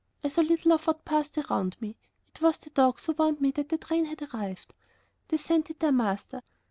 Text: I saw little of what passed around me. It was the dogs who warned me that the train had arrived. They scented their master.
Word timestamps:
I 0.23 0.29
saw 0.29 0.41
little 0.41 0.73
of 0.73 0.87
what 0.87 1.05
passed 1.05 1.37
around 1.37 1.79
me. 1.79 1.95
It 2.29 2.41
was 2.41 2.57
the 2.57 2.71
dogs 2.71 3.05
who 3.05 3.11
warned 3.13 3.39
me 3.39 3.51
that 3.51 3.69
the 3.69 3.77
train 3.77 4.05
had 4.05 4.23
arrived. 4.33 4.73
They 5.27 5.37
scented 5.37 5.77
their 5.79 5.91
master. 5.91 6.41